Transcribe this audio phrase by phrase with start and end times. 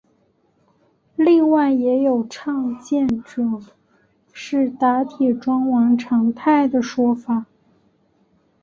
[1.15, 3.43] 另外也有倡建者
[4.33, 7.45] 是打铁庄王长泰的说法。